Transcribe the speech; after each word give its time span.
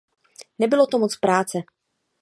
Nebylo 0.59 0.87
to 0.87 0.99
moc 0.99 1.15
práce. 1.17 1.57